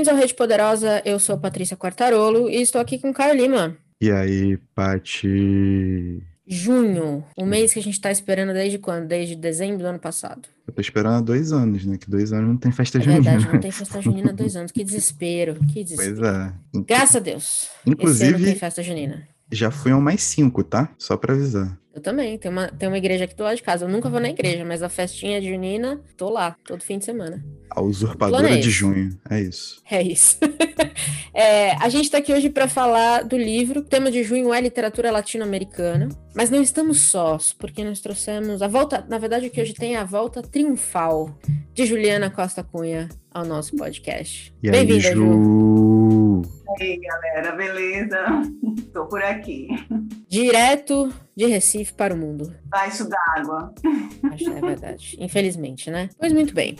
[0.00, 3.76] Bem-vindos ao Rede Poderosa, eu sou Patrícia Quartarolo e estou aqui com Caio Lima.
[4.00, 6.22] E aí, Pati?
[6.48, 9.06] Junho, o mês que a gente está esperando desde quando?
[9.06, 10.48] Desde dezembro do ano passado.
[10.66, 11.98] Eu tô esperando há dois anos, né?
[11.98, 13.20] Que dois anos não tem festa É junina.
[13.20, 14.72] verdade, não tem festa junina há dois anos.
[14.72, 16.16] Que desespero, que desespero.
[16.16, 16.52] Pois é.
[16.86, 17.44] Graças a Deus.
[17.44, 19.28] Esse ano Inclusive, tem festa junina.
[19.52, 20.88] já fui ao mais cinco, tá?
[20.96, 21.78] Só pra avisar.
[21.92, 23.84] Eu também, tem uma, tem uma igreja aqui do lado de casa.
[23.84, 27.04] Eu nunca vou na igreja, mas a festinha de junina, tô lá, todo fim de
[27.04, 27.44] semana.
[27.68, 29.18] A usurpadora de junho.
[29.28, 29.82] É isso.
[29.90, 30.38] É isso.
[31.32, 33.80] É, a gente está aqui hoje para falar do livro.
[33.80, 36.08] O tema de junho é literatura latino-americana.
[36.34, 39.06] Mas não estamos sós, porque nós trouxemos a volta.
[39.08, 41.38] Na verdade, o que hoje tem é a volta triunfal
[41.72, 44.52] de Juliana Costa Cunha ao nosso podcast.
[44.60, 45.14] Bem-vinda, Ju.
[45.14, 45.89] Ju?
[46.78, 48.18] E aí, galera, beleza?
[48.92, 49.68] Tô por aqui.
[50.28, 52.54] Direto de Recife para o mundo.
[52.66, 53.72] Baixo d'água.
[54.32, 55.16] Acho que é verdade.
[55.20, 56.08] Infelizmente, né?
[56.18, 56.76] Pois muito bem.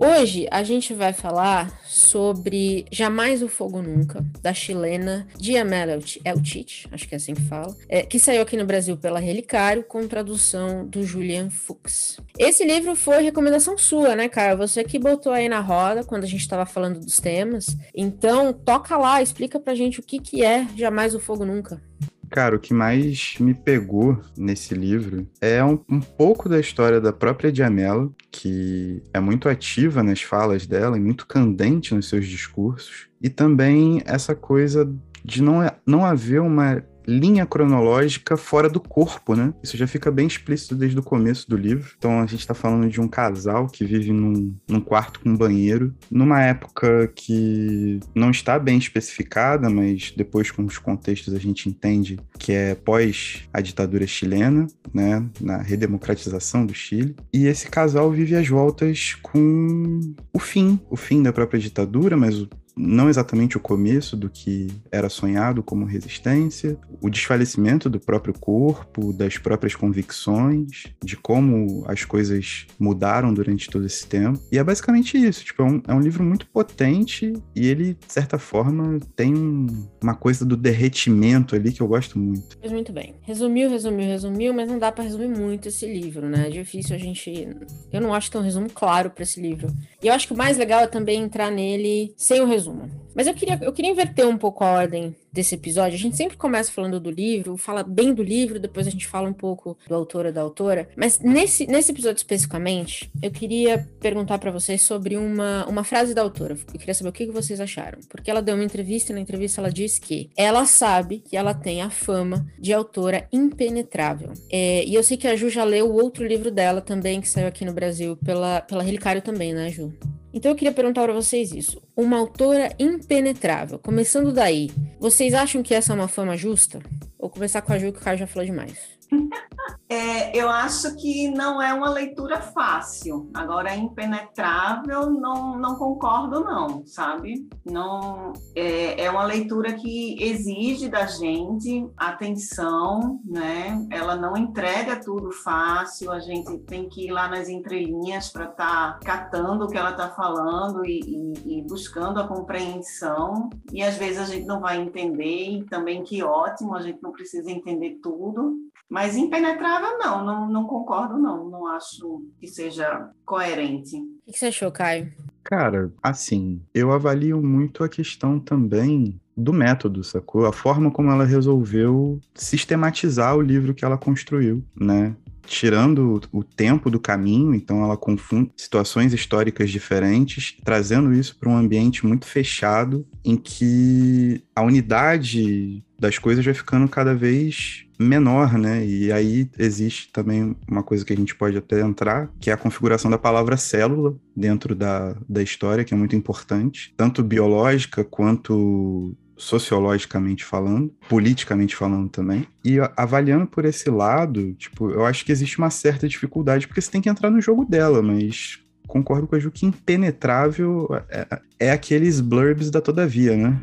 [0.00, 6.86] Hoje a gente vai falar sobre Jamais o Fogo Nunca, da chilena Diamela Elti- Eltich,
[6.92, 10.06] acho que é assim que fala, é, que saiu aqui no Brasil pela Relicário, com
[10.06, 12.16] tradução do Julian Fuchs.
[12.38, 14.56] Esse livro foi recomendação sua, né, Caio?
[14.58, 17.76] Você que botou aí na roda quando a gente estava falando dos temas.
[17.92, 21.82] Então, toca lá, explica pra gente o que, que é Jamais o Fogo Nunca.
[22.30, 27.12] Cara, o que mais me pegou nesse livro é um, um pouco da história da
[27.12, 33.08] própria Diamela, que é muito ativa nas falas dela e muito candente nos seus discursos,
[33.20, 34.90] e também essa coisa
[35.24, 39.54] de não, não haver uma linha cronológica fora do corpo, né?
[39.62, 41.90] Isso já fica bem explícito desde o começo do livro.
[41.96, 45.94] Então a gente tá falando de um casal que vive num, num quarto com banheiro,
[46.10, 52.20] numa época que não está bem especificada, mas depois com os contextos a gente entende
[52.38, 55.24] que é pós a ditadura chilena, né?
[55.40, 57.16] Na redemocratização do Chile.
[57.32, 60.00] E esse casal vive às voltas com
[60.32, 64.68] o fim, o fim da própria ditadura, mas o não exatamente o começo do que
[64.92, 72.04] era sonhado como resistência, o desfalecimento do próprio corpo, das próprias convicções, de como as
[72.04, 74.38] coisas mudaram durante todo esse tempo.
[74.52, 75.44] E é basicamente isso.
[75.44, 79.66] Tipo, é um, é um livro muito potente e ele, de certa forma, tem um-
[80.02, 82.56] uma coisa do derretimento ali que eu gosto muito.
[82.70, 83.14] Muito bem.
[83.22, 86.46] Resumiu, resumiu, resumiu, mas não dá pra resumir muito esse livro, né?
[86.46, 87.48] É difícil a gente.
[87.92, 89.68] Eu não acho que tem um resumo claro pra esse livro.
[90.02, 92.67] E eu acho que o mais legal é também entrar nele sem o resumo.
[93.14, 95.94] Mas eu queria, eu queria inverter um pouco a ordem desse episódio.
[95.94, 99.28] A gente sempre começa falando do livro, fala bem do livro, depois a gente fala
[99.28, 100.88] um pouco do autor ou da autora.
[100.96, 106.22] Mas nesse, nesse episódio especificamente, eu queria perguntar pra vocês sobre uma, uma frase da
[106.22, 106.56] autora.
[106.72, 107.98] Eu queria saber o que vocês acharam.
[108.08, 111.54] Porque ela deu uma entrevista e na entrevista ela disse que ela sabe que ela
[111.54, 114.32] tem a fama de autora impenetrável.
[114.50, 117.28] É, e eu sei que a Ju já leu o outro livro dela também, que
[117.28, 119.92] saiu aqui no Brasil pela, pela Relicário também, né, Ju?
[120.32, 121.82] Então eu queria perguntar para vocês isso.
[121.96, 126.80] Uma autora impenetrável, começando daí, vocês acham que essa é uma fama justa?
[127.18, 128.97] Ou começar com a Ju, que o Caio já falou demais.
[129.90, 133.30] É, eu acho que não é uma leitura fácil.
[133.32, 137.48] Agora, impenetrável, não, não concordo, não, sabe?
[137.64, 143.86] Não é, é uma leitura que exige da gente atenção, né?
[143.90, 146.12] Ela não entrega tudo fácil.
[146.12, 150.10] A gente tem que ir lá nas entrelinhas para estar catando o que ela está
[150.10, 153.48] falando e, e- e buscando a compreensão.
[153.72, 155.48] E às vezes a gente não vai entender.
[155.50, 158.54] E também que ótimo, a gente não precisa entender tudo.
[158.88, 161.50] Mas impenetrável, não, não, não concordo, não.
[161.50, 163.96] Não acho que seja coerente.
[164.26, 165.12] O que você achou, Caio?
[165.44, 170.46] Cara, assim, eu avalio muito a questão também do método, sacou?
[170.46, 175.14] A forma como ela resolveu sistematizar o livro que ela construiu, né?
[175.46, 181.56] Tirando o tempo do caminho, então ela confunde situações históricas diferentes, trazendo isso para um
[181.56, 188.84] ambiente muito fechado, em que a unidade das coisas vai ficando cada vez menor, né?
[188.84, 192.56] E aí existe também uma coisa que a gente pode até entrar, que é a
[192.56, 199.16] configuração da palavra célula dentro da, da história, que é muito importante, tanto biológica quanto
[199.36, 202.46] sociologicamente falando, politicamente falando também.
[202.64, 206.90] E avaliando por esse lado, tipo, eu acho que existe uma certa dificuldade, porque você
[206.90, 208.58] tem que entrar no jogo dela, mas
[208.88, 213.60] concordo com a Ju que impenetrável é, é aqueles blurbs da Todavia, né?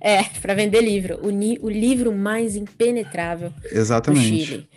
[0.00, 1.18] É, para vender livro.
[1.22, 4.44] O, o livro mais impenetrável do Exatamente.
[4.44, 4.68] Chile.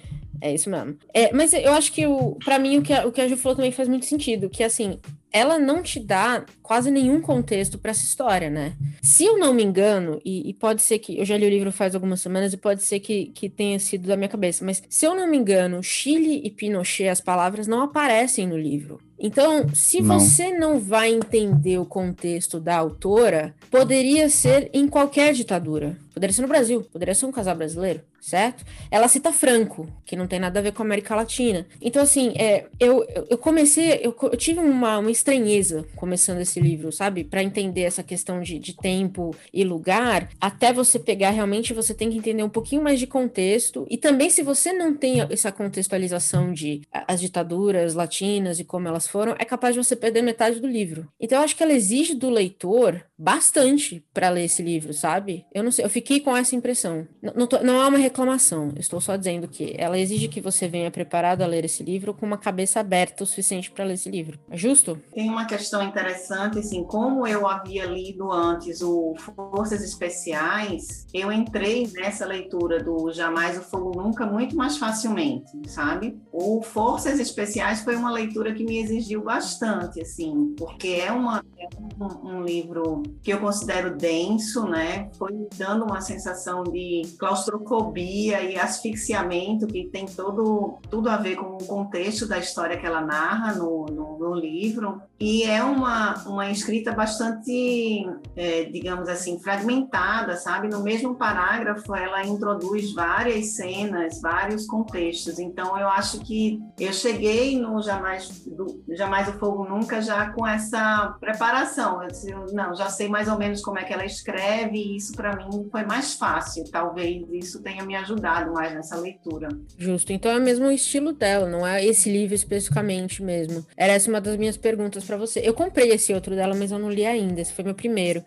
[0.41, 0.97] É isso mesmo.
[1.13, 3.37] É, mas eu acho que, o, pra mim, o que, a, o que a Ju
[3.37, 4.49] falou também faz muito sentido.
[4.49, 4.99] Que, assim,
[5.31, 8.73] ela não te dá quase nenhum contexto para essa história, né?
[9.01, 11.71] Se eu não me engano, e, e, pode ser que eu já li o livro
[11.71, 15.05] faz algumas semanas e pode ser que, que tenha sido da minha cabeça, mas se
[15.05, 18.99] eu não me engano, Chile e Pinochet, as palavras não aparecem no livro.
[19.19, 20.19] Então, se não.
[20.19, 25.95] você não vai entender o contexto da autora, poderia ser em qualquer ditadura.
[26.21, 28.63] Poderia ser no Brasil, poderia ser um casal brasileiro, certo?
[28.91, 31.65] Ela cita Franco, que não tem nada a ver com a América Latina.
[31.81, 36.91] Então, assim, é, eu, eu comecei, eu, eu tive uma, uma estranheza começando esse livro,
[36.91, 37.23] sabe?
[37.23, 42.11] Para entender essa questão de, de tempo e lugar, até você pegar realmente, você tem
[42.11, 43.87] que entender um pouquinho mais de contexto.
[43.89, 49.07] E também, se você não tem essa contextualização de as ditaduras latinas e como elas
[49.07, 51.07] foram, é capaz de você perder metade do livro.
[51.19, 55.45] Então, eu acho que ela exige do leitor bastante para ler esse livro, sabe?
[55.51, 57.07] Eu não sei, eu fiquei com essa impressão.
[57.21, 60.67] Não, não, tô, não há uma reclamação, estou só dizendo que ela exige que você
[60.67, 64.09] venha preparado a ler esse livro com uma cabeça aberta o suficiente para ler esse
[64.09, 64.39] livro.
[64.49, 64.99] É justo?
[65.13, 71.89] Tem uma questão interessante, assim, como eu havia lido antes o Forças Especiais, eu entrei
[71.93, 76.19] nessa leitura do Jamais o Fogo Nunca muito mais facilmente, sabe?
[76.31, 81.67] O Forças Especiais foi uma leitura que me exigiu bastante, assim, porque é, uma, é
[81.99, 85.09] um, um livro que eu considero denso, né?
[85.17, 91.57] Foi dando uma sensação de claustrofobia e asfixiamento que tem todo, tudo a ver com
[91.57, 95.01] o contexto da história que ela narra no, no, no livro.
[95.19, 100.67] E é uma, uma escrita bastante, é, digamos assim, fragmentada, sabe?
[100.67, 105.37] No mesmo parágrafo, ela introduz várias cenas, vários contextos.
[105.37, 110.47] Então, eu acho que eu cheguei no Jamais, do, Jamais o Fogo Nunca já com
[110.47, 112.01] essa preparação.
[112.01, 115.13] Eu disse, não, já sei mais ou menos como é que ela escreve, e isso
[115.13, 116.63] para mim foi mais fácil.
[116.71, 119.49] Talvez isso tenha me ajudado mais nessa leitura.
[119.77, 120.13] Justo.
[120.13, 123.65] Então é mesmo o estilo dela, não é esse livro especificamente mesmo.
[123.75, 125.41] Era essa uma das minhas perguntas para você.
[125.43, 127.41] Eu comprei esse outro dela, mas eu não li ainda.
[127.41, 128.23] Esse foi meu primeiro.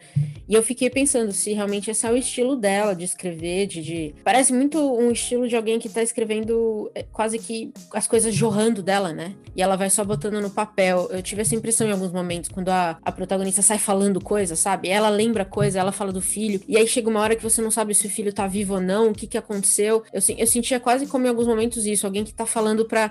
[0.49, 4.15] E eu fiquei pensando se realmente esse é o estilo dela de escrever, de, de...
[4.23, 8.83] parece muito um estilo de alguém que tá escrevendo é, quase que as coisas jorrando
[8.83, 9.35] dela, né?
[9.57, 11.09] E ela vai só botando no papel.
[11.11, 14.89] Eu tive essa impressão em alguns momentos quando a, a protagonista sai falando coisa, sabe?
[14.89, 17.71] Ela lembra coisa, ela fala do filho, e aí chega uma hora que você não
[17.71, 20.03] sabe se o filho tá vivo ou não, o que que aconteceu.
[20.13, 23.11] Eu, eu sentia quase como em alguns momentos isso, alguém que tá falando pra,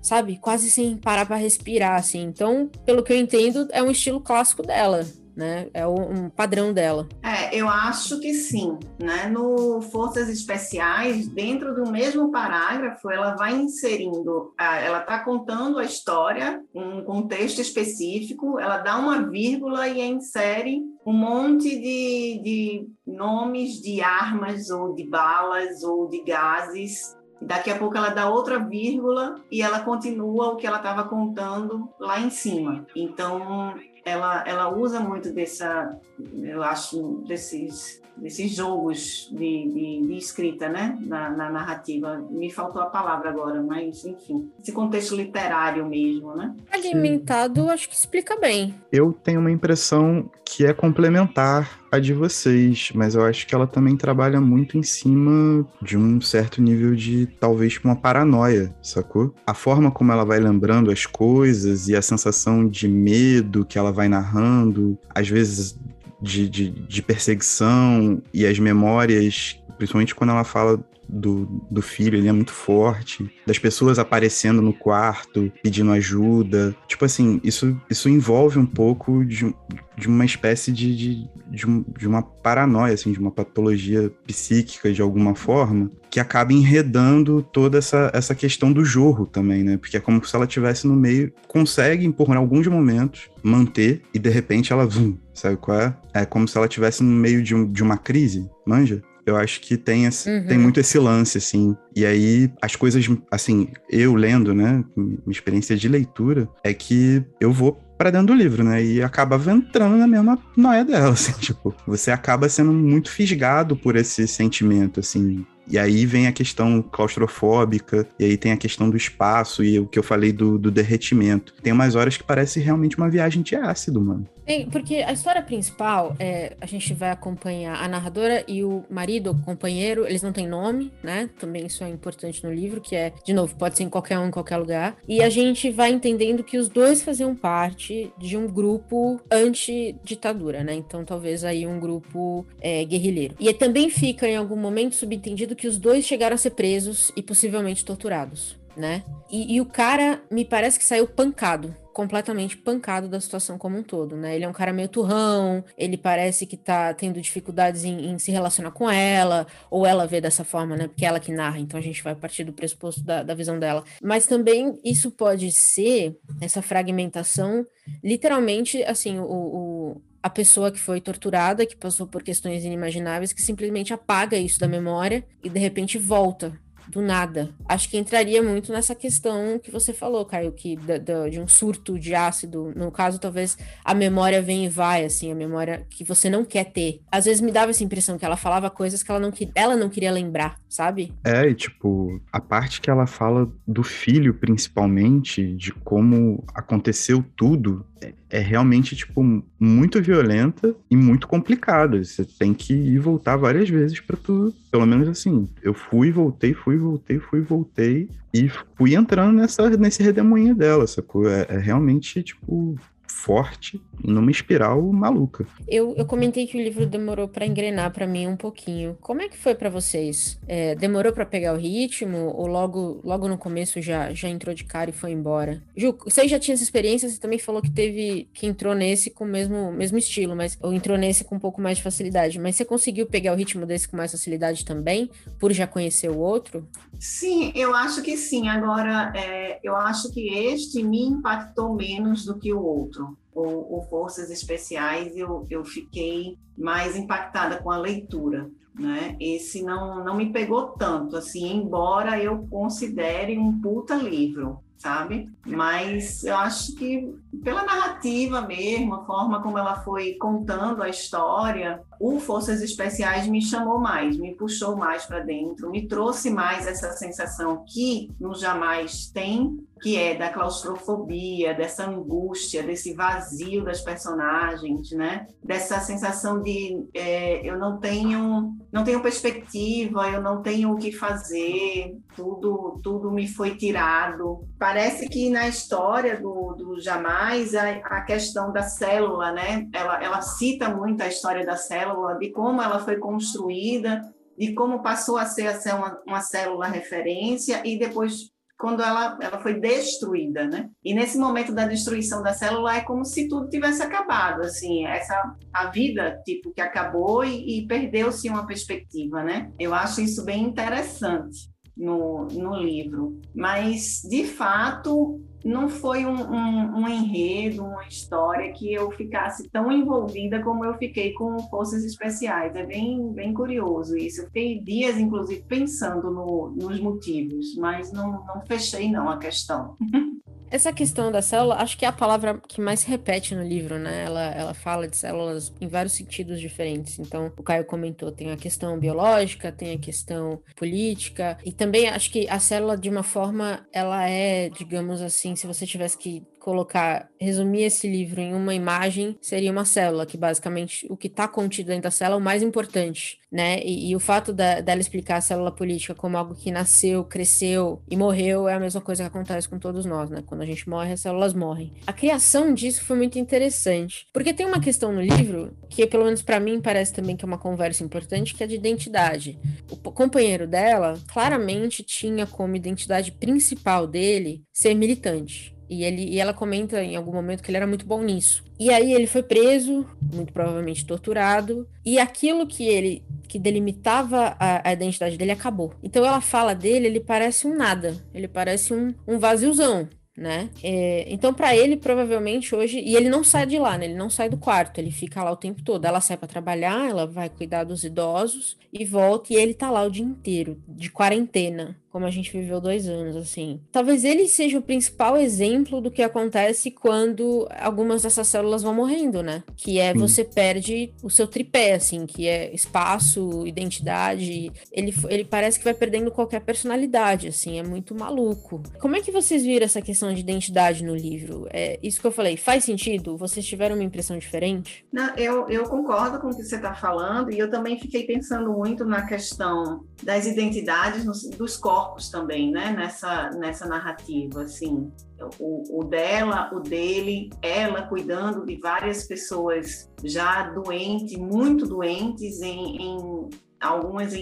[0.00, 2.22] sabe, quase sem parar para respirar, assim.
[2.22, 5.06] Então, pelo que eu entendo, é um estilo clássico dela
[5.36, 5.68] né?
[5.72, 7.08] É um padrão dela.
[7.22, 9.28] É, eu acho que sim, né?
[9.28, 16.62] No Forças Especiais, dentro do mesmo parágrafo, ela vai inserindo, ela está contando a história,
[16.74, 24.00] um contexto específico, ela dá uma vírgula e insere um monte de, de nomes de
[24.00, 29.62] armas ou de balas ou de gases Daqui a pouco ela dá outra vírgula e
[29.62, 32.86] ela continua o que ela estava contando lá em cima.
[32.94, 35.98] Então, ela, ela usa muito dessa,
[36.42, 42.24] eu acho, desses, desses jogos de, de, de escrita, né, na, na, narrativa.
[42.30, 46.54] Me faltou a palavra agora, mas enfim, esse contexto literário mesmo, né?
[46.70, 48.74] Alimentado, acho que explica bem.
[48.90, 53.66] Eu tenho uma impressão que é complementar a de vocês, mas eu acho que ela
[53.66, 59.34] também trabalha muito em cima de um certo nível de talvez uma paranoia, sacou?
[59.46, 63.92] A forma como ela vai lembrando as coisas e a sensação de medo que ela
[63.92, 65.78] vai narrando, às vezes
[66.22, 70.78] de, de, de perseguição e as memórias, principalmente quando ela fala
[71.12, 76.74] do, do filho, ele é muito forte, das pessoas aparecendo no quarto, pedindo ajuda.
[76.88, 79.54] Tipo assim, isso, isso envolve um pouco de,
[79.96, 84.92] de uma espécie de, de, de, um, de, uma paranoia, assim, de uma patologia psíquica
[84.92, 89.76] de alguma forma, que acaba enredando toda essa, essa questão do jorro também, né?
[89.76, 94.30] Porque é como se ela tivesse no meio, consegue, por alguns momentos, manter e de
[94.30, 95.96] repente ela, vum, sabe qual é?
[96.14, 99.02] É como se ela tivesse no meio de, um, de uma crise, manja?
[99.24, 100.46] Eu acho que tem, esse, uhum.
[100.46, 101.76] tem muito esse lance, assim.
[101.94, 104.84] E aí, as coisas, assim, eu lendo, né?
[104.96, 108.84] Minha experiência de leitura é que eu vou para dentro do livro, né?
[108.84, 113.94] E acaba entrando na mesma noia dela, assim, tipo, você acaba sendo muito fisgado por
[113.94, 115.46] esse sentimento, assim.
[115.68, 119.86] E aí vem a questão claustrofóbica, e aí tem a questão do espaço, e o
[119.86, 121.54] que eu falei do, do derretimento.
[121.62, 124.26] Tem umas horas que parece realmente uma viagem de ácido, mano.
[124.70, 129.42] Porque a história principal, é, a gente vai acompanhar a narradora e o marido, o
[129.42, 131.28] companheiro, eles não têm nome, né?
[131.38, 134.26] Também isso é importante no livro, que é, de novo, pode ser em qualquer um,
[134.26, 134.96] em qualquer lugar.
[135.08, 140.74] E a gente vai entendendo que os dois faziam parte de um grupo anti-ditadura, né?
[140.74, 143.34] Então, talvez aí um grupo é, guerrilheiro.
[143.38, 147.22] E também fica, em algum momento, subentendido que os dois chegaram a ser presos e
[147.22, 149.02] possivelmente torturados né?
[149.30, 153.82] E, e, o cara me parece que saiu pancado, completamente pancado da situação como um
[153.82, 154.34] todo, né?
[154.34, 158.30] Ele é um cara meio turrão, ele parece que tá tendo dificuldades em, em, se
[158.30, 160.88] relacionar com ela, ou ela vê dessa forma, né?
[160.88, 163.58] Porque é ela que narra, então a gente vai partir do pressuposto da, da visão
[163.58, 163.84] dela.
[164.02, 167.66] Mas também isso pode ser, essa fragmentação,
[168.02, 173.42] literalmente, assim, o, o a pessoa que foi torturada, que passou por questões inimagináveis, que
[173.42, 176.56] simplesmente apaga isso da memória e de repente volta
[176.88, 177.50] do nada.
[177.68, 181.48] Acho que entraria muito nessa questão que você falou, Caio, que da, da, de um
[181.48, 182.72] surto de ácido.
[182.76, 186.72] No caso, talvez a memória vem e vai, assim, a memória que você não quer
[186.72, 187.00] ter.
[187.10, 189.88] Às vezes me dava essa impressão que ela falava coisas que ela não, ela não
[189.88, 191.12] queria lembrar, sabe?
[191.24, 197.84] É, e tipo, a parte que ela fala do filho, principalmente, de como aconteceu tudo,
[198.32, 199.22] é, realmente, tipo,
[199.60, 202.02] muito violenta e muito complicada.
[202.02, 206.54] Você tem que ir voltar várias vezes para tu, pelo menos assim, eu fui, voltei,
[206.54, 211.28] fui, voltei, fui, voltei e fui entrando nessa, nesse redemoinho dela, sacou?
[211.28, 212.74] É, é realmente, tipo,
[213.22, 215.46] forte numa espiral maluca.
[215.68, 218.98] Eu, eu comentei que o livro demorou para engrenar para mim um pouquinho.
[219.00, 220.40] Como é que foi para vocês?
[220.48, 224.64] É, demorou para pegar o ritmo ou logo logo no começo já já entrou de
[224.64, 225.62] cara e foi embora?
[225.76, 227.08] Ju, você já tinha essa experiência?
[227.08, 230.72] Você também falou que teve que entrou nesse com o mesmo mesmo estilo, mas ou
[230.72, 232.40] entrou nesse com um pouco mais de facilidade.
[232.40, 236.18] Mas você conseguiu pegar o ritmo desse com mais facilidade também, por já conhecer o
[236.18, 236.66] outro?
[237.02, 238.48] Sim, eu acho que sim.
[238.48, 243.82] Agora, é, eu acho que este me impactou menos do que o outro ou, ou
[243.88, 248.48] Forças Especiais, eu, eu fiquei mais impactada com a leitura.
[248.72, 249.16] Né?
[249.20, 255.30] Esse não, não me pegou tanto, assim, embora eu considere um puta livro sabe?
[255.46, 261.80] Mas eu acho que pela narrativa mesmo, a forma como ela foi contando a história,
[262.02, 266.90] o Forças Especiais me chamou mais, me puxou mais para dentro, me trouxe mais essa
[266.94, 274.92] sensação que no Jamais tem, que é da claustrofobia, dessa angústia, desse vazio das personagens,
[274.92, 275.26] né?
[275.42, 280.92] Dessa sensação de é, eu não tenho, não tenho perspectiva, eu não tenho o que
[280.92, 284.44] fazer, tudo, tudo me foi tirado.
[284.56, 289.68] Parece que na história do, do Jamais a, a questão da célula, né?
[289.72, 294.02] Ela, ela cita muito a história da célula, de como ela foi construída,
[294.36, 298.32] de como passou a ser, a ser uma, uma célula referência e depois
[298.62, 300.70] quando ela, ela foi destruída, né?
[300.84, 305.36] E nesse momento da destruição da célula é como se tudo tivesse acabado, assim, essa
[305.52, 309.50] a vida tipo que acabou e, e perdeu-se uma perspectiva, né?
[309.58, 316.80] Eu acho isso bem interessante no, no livro, mas de fato não foi um, um,
[316.80, 322.54] um, enredo, uma história que eu ficasse tão envolvida como eu fiquei com Forças Especiais.
[322.54, 324.22] É bem, bem curioso isso.
[324.22, 329.76] Eu fiquei dias, inclusive, pensando no, nos motivos, mas não, não fechei não a questão.
[330.52, 333.78] Essa questão da célula, acho que é a palavra que mais se repete no livro,
[333.78, 334.04] né?
[334.04, 336.98] Ela, ela fala de células em vários sentidos diferentes.
[336.98, 342.10] Então, o Caio comentou, tem a questão biológica, tem a questão política, e também acho
[342.10, 347.08] que a célula, de uma forma, ela é, digamos assim, se você tivesse que colocar,
[347.20, 351.68] resumir esse livro em uma imagem, seria uma célula, que basicamente o que está contido
[351.68, 353.60] dentro da célula é o mais importante, né?
[353.62, 357.80] E, e o fato da, dela explicar a célula política como algo que nasceu, cresceu
[357.88, 360.20] e morreu é a mesma coisa que acontece com todos nós, né?
[360.26, 361.74] Quando a gente morre, as células morrem.
[361.86, 366.22] A criação disso foi muito interessante, porque tem uma questão no livro que, pelo menos
[366.22, 369.38] para mim, parece também que é uma conversa importante, que é de identidade.
[369.70, 375.52] O companheiro dela claramente tinha como identidade principal dele ser militante.
[375.72, 378.44] E, ele, e ela comenta em algum momento que ele era muito bom nisso.
[378.58, 384.68] E aí ele foi preso, muito provavelmente torturado, e aquilo que ele que delimitava a,
[384.68, 385.72] a identidade dele acabou.
[385.82, 390.50] Então ela fala dele, ele parece um nada, ele parece um, um vaziozão né?
[390.62, 392.78] É, então, para ele, provavelmente hoje.
[392.78, 393.86] E ele não sai de lá, né?
[393.86, 395.84] Ele não sai do quarto, ele fica lá o tempo todo.
[395.84, 399.82] Ela sai para trabalhar, ela vai cuidar dos idosos e volta, e ele tá lá
[399.82, 403.60] o dia inteiro, de quarentena como a gente viveu dois anos, assim.
[403.70, 409.22] Talvez ele seja o principal exemplo do que acontece quando algumas dessas células vão morrendo,
[409.22, 409.42] né?
[409.56, 414.52] Que é você perde o seu tripé, assim, que é espaço, identidade.
[414.70, 418.62] Ele, ele parece que vai perdendo qualquer personalidade, assim, é muito maluco.
[418.80, 420.12] Como é que vocês viram essa questão?
[420.14, 421.46] de identidade no livro.
[421.50, 422.36] É isso que eu falei.
[422.36, 423.16] Faz sentido?
[423.16, 424.84] Vocês tiveram uma impressão diferente?
[424.92, 428.52] Não, eu, eu concordo com o que você está falando e eu também fiquei pensando
[428.52, 431.04] muito na questão das identidades,
[431.36, 432.72] dos corpos também, né?
[432.72, 434.90] Nessa, nessa narrativa, assim.
[435.38, 442.76] O, o, dela, o dele, ela cuidando de várias pessoas já doentes, muito doentes em,
[442.76, 443.30] em
[443.62, 444.12] algumas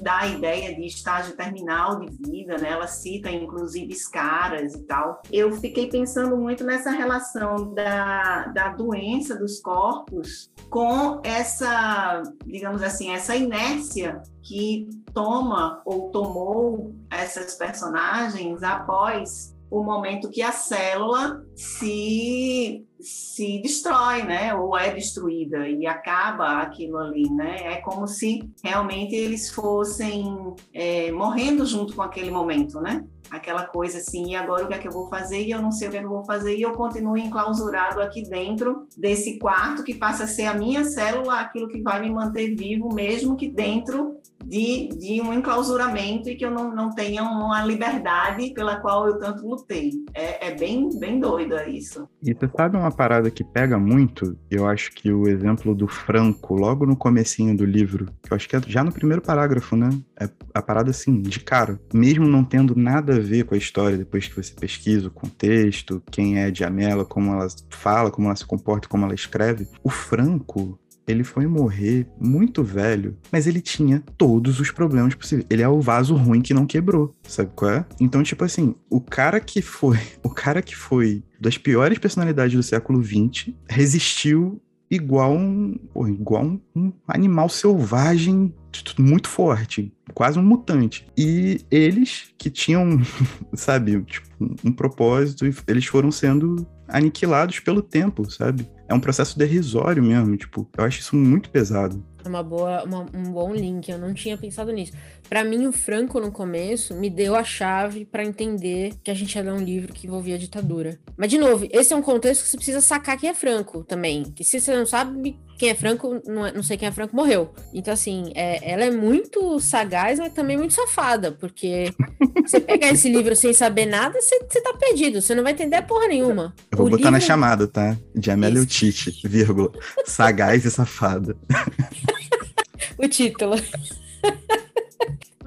[0.00, 2.70] dá a ideia de estágio terminal de vida, né?
[2.70, 5.20] Ela cita inclusive caras e tal.
[5.30, 13.10] Eu fiquei pensando muito nessa relação da, da doença dos corpos com essa, digamos assim,
[13.10, 22.87] essa inércia que toma ou tomou essas personagens após o momento que a célula se
[23.00, 24.54] se destrói, né?
[24.54, 27.74] Ou é destruída e acaba aquilo ali, né?
[27.74, 33.04] É como se realmente eles fossem é, morrendo junto com aquele momento, né?
[33.30, 35.42] Aquela coisa assim, e agora o que é que eu vou fazer?
[35.42, 38.00] E eu não sei o que, é que eu vou fazer, e eu continuo enclausurado
[38.00, 42.10] aqui dentro desse quarto que passa a ser a minha célula, aquilo que vai me
[42.10, 47.22] manter vivo, mesmo que dentro de, de um enclausuramento e que eu não, não tenha
[47.22, 49.92] uma liberdade pela qual eu tanto lutei.
[50.14, 52.08] É, é bem, bem doido isso.
[52.22, 54.36] E você sabe uma parada que pega muito?
[54.50, 58.48] Eu acho que o exemplo do Franco, logo no comecinho do livro, que eu acho
[58.48, 59.90] que é já no primeiro parágrafo, né?
[60.20, 61.80] É a parada assim, de cara.
[61.92, 66.02] Mesmo não tendo nada a ver com a história, depois que você pesquisa o contexto,
[66.10, 70.78] quem é Diamela, como ela fala, como ela se comporta, como ela escreve, o Franco,
[71.08, 75.46] ele foi morrer muito velho, mas ele tinha todos os problemas possíveis.
[75.50, 77.86] Ele é o vaso ruim que não quebrou, sabe qual é?
[78.00, 82.62] Então, tipo assim, o cara que foi, o cara que foi das piores personalidades do
[82.62, 84.60] século XX resistiu
[84.90, 88.54] igual um, pô, igual um, um animal selvagem
[88.98, 91.06] muito forte, quase um mutante.
[91.16, 93.00] E eles que tinham,
[93.54, 94.28] sabe, tipo,
[94.64, 98.68] um propósito, eles foram sendo aniquilados pelo tempo, sabe?
[98.88, 102.02] É um processo derrisório mesmo, tipo, eu acho isso muito pesado.
[102.24, 104.92] É uma boa, uma, um bom link, eu não tinha pensado nisso.
[105.28, 109.34] Para mim, o Franco, no começo, me deu a chave para entender que a gente
[109.34, 110.98] ia ler um livro que envolvia a ditadura.
[111.16, 114.24] Mas, de novo, esse é um contexto que você precisa sacar quem é Franco também.
[114.24, 117.14] Que se você não sabe quem é Franco, não, é, não sei quem é Franco,
[117.14, 117.52] morreu.
[117.74, 121.92] Então, assim, é, ela é muito sagaz, mas também muito safada, porque
[122.46, 125.82] você pegar esse livro sem saber nada, você, você tá perdido, você não vai entender
[125.82, 126.54] porra nenhuma.
[126.70, 127.10] Eu vou o botar livro...
[127.12, 127.96] na chamada, tá?
[128.14, 129.72] De Amélia Tite, vírgula.
[130.06, 131.36] Sagaz e safada.
[132.96, 133.56] o título.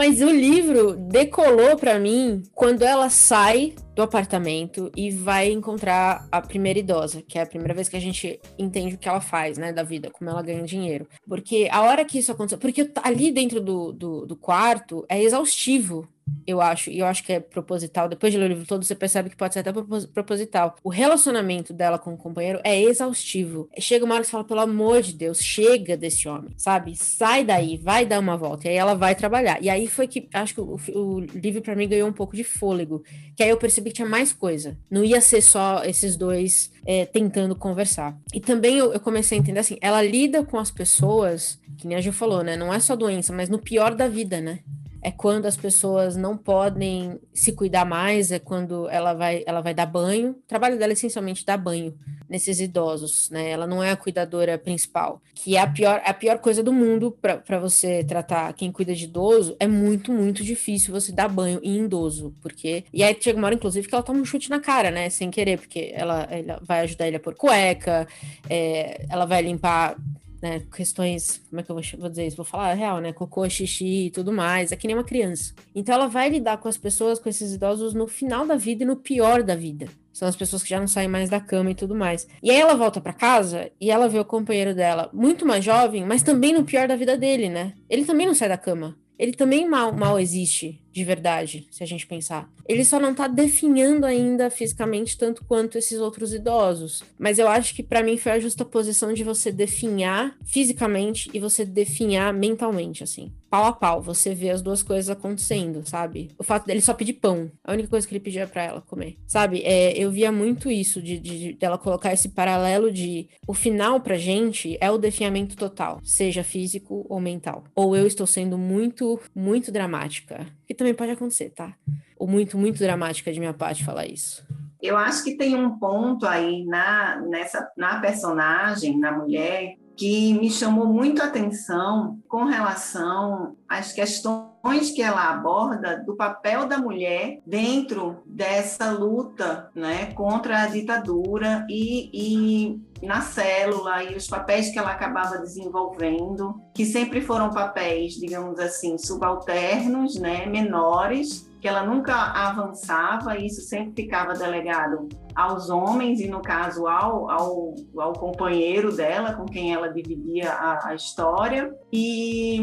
[0.02, 6.42] Mas o livro decolou para mim quando ela sai do apartamento e vai encontrar a
[6.42, 9.60] primeira idosa, que é a primeira vez que a gente entende o que ela faz,
[9.60, 11.08] né, da vida, como ela ganha dinheiro.
[11.28, 16.08] Porque a hora que isso aconteceu, porque ali dentro do, do, do quarto é exaustivo
[16.46, 18.10] eu acho, e eu acho que é proposital.
[18.10, 20.76] Depois de ler o livro todo, você percebe que pode ser até proposital.
[20.84, 23.70] O relacionamento dela com o companheiro é exaustivo.
[23.80, 26.96] Chega uma hora que você fala, pelo amor de Deus, chega desse homem, sabe?
[26.96, 28.68] Sai daí, vai dar uma volta.
[28.68, 29.62] E aí ela vai trabalhar.
[29.62, 32.44] E aí foi que, acho que o, o livro para mim ganhou um pouco de
[32.44, 33.04] fôlego.
[33.36, 34.78] Que aí eu percebi que tinha mais coisa.
[34.90, 38.18] Não ia ser só esses dois é, tentando conversar.
[38.34, 41.98] E também eu, eu, comecei a entender assim, ela lida com as pessoas, que nem
[41.98, 42.56] a Gil falou, né?
[42.56, 44.60] Não é só doença, mas no pior da vida, né?
[45.02, 49.74] É quando as pessoas não podem se cuidar mais, é quando ela vai, ela vai
[49.74, 50.32] dar banho.
[50.32, 51.98] O trabalho dela é essencialmente dar banho
[52.30, 53.50] nesses idosos, né?
[53.50, 57.12] Ela não é a cuidadora principal, que é a pior, a pior coisa do mundo
[57.22, 59.56] para você tratar quem cuida de idoso.
[59.60, 62.86] É muito, muito difícil você dar banho em idoso, porque.
[62.94, 65.10] E aí chega uma hora, inclusive, que ela toma um chute na cara, né?
[65.10, 68.08] Sem querer, porque ela, ela vai ajudar ele a pôr cueca,
[68.50, 69.98] é, ela vai limpar
[70.42, 72.38] né, questões, como é que eu vou, dizer isso?
[72.38, 75.54] Vou falar real, né, cocô, xixi e tudo mais, é que nem uma criança.
[75.76, 78.86] Então ela vai lidar com as pessoas, com esses idosos no final da vida e
[78.88, 79.88] no pior da vida.
[80.12, 82.28] São as pessoas que já não saem mais da cama e tudo mais.
[82.44, 86.06] E aí ela volta para casa e ela vê o companheiro dela muito mais jovem,
[86.06, 87.74] mas também no pior da vida dele, né?
[87.90, 88.98] Ele também não sai da cama.
[89.18, 92.50] Ele também mal, mal existe de verdade, se a gente pensar.
[92.68, 97.04] Ele só não tá definhando ainda fisicamente tanto quanto esses outros idosos.
[97.18, 101.40] Mas eu acho que para mim foi a justa posição de você definhar fisicamente e
[101.40, 103.32] você definhar mentalmente, assim.
[103.50, 106.30] Pau a pau, você vê as duas coisas acontecendo, sabe?
[106.40, 109.18] O fato dele só pedir pão, a única coisa que ele pedia para ela comer,
[109.28, 109.62] sabe?
[109.66, 114.18] É, eu via muito isso de, de, dela colocar esse paralelo de o final pra
[114.18, 117.66] gente é o definhamento total, seja físico ou mental.
[117.76, 121.76] Ou eu estou sendo muito, muito dramática também pode acontecer, tá?
[122.18, 124.46] Ou muito, muito dramática de minha parte falar isso.
[124.82, 130.50] Eu acho que tem um ponto aí na, nessa, na personagem, na mulher, que me
[130.50, 137.40] chamou muito a atenção com relação às questões que ela aborda do papel da mulher
[137.46, 144.78] dentro dessa luta né, contra a ditadura e, e na célula e os papéis que
[144.78, 152.16] ela acabava desenvolvendo, que sempre foram papéis, digamos assim, subalternos, né, menores, que ela nunca
[152.16, 158.96] avançava, e isso sempre ficava delegado aos homens, e no caso ao, ao, ao companheiro
[158.96, 161.72] dela, com quem ela dividia a, a história.
[161.94, 162.60] E